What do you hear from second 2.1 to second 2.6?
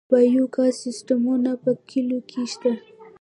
کې